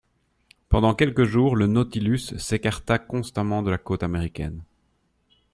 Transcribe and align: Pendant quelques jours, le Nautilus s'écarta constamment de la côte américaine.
Pendant 0.67 0.95
quelques 0.95 1.25
jours, 1.25 1.55
le 1.55 1.67
Nautilus 1.67 2.35
s'écarta 2.39 2.97
constamment 2.97 3.61
de 3.61 3.69
la 3.69 3.77
côte 3.77 4.01
américaine. 4.01 4.63